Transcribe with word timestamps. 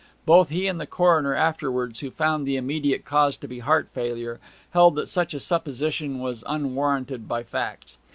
Both 0.25 0.49
he 0.49 0.65
and 0.67 0.81
the 0.81 0.87
coroner 0.87 1.35
afterwards, 1.35 1.99
who 1.99 2.09
found 2.09 2.47
the 2.47 2.55
immediate 2.55 3.05
cause 3.05 3.37
to 3.37 3.47
be 3.47 3.59
heart 3.59 3.87
failure, 3.93 4.39
held 4.71 4.95
that 4.95 5.09
such 5.09 5.35
a 5.35 5.39
supposition 5.39 6.17
was 6.17 6.43
unwarranted 6.47 7.27
by 7.27 7.43
facts. 7.43 7.99